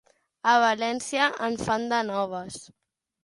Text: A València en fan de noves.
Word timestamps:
A 0.51 0.53
València 0.61 1.27
en 1.49 1.59
fan 1.67 1.85
de 1.91 1.99
noves. 2.09 2.57